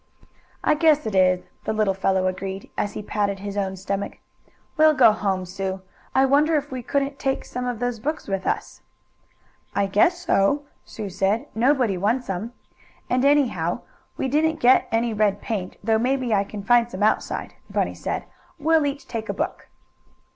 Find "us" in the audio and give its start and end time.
8.47-8.81